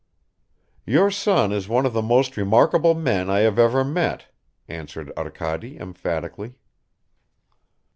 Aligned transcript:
"Your 0.83 1.11
son 1.11 1.51
is 1.51 1.67
one 1.69 1.85
of 1.85 1.93
the 1.93 2.01
most 2.01 2.35
remarkable 2.35 2.95
men 2.95 3.29
I 3.29 3.41
have 3.41 3.59
ever 3.59 3.83
met," 3.83 4.25
answered 4.67 5.11
Arkady 5.15 5.77
emphatically. 5.77 6.55